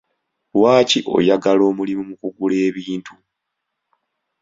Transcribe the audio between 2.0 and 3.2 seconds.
mu kugula ebintu?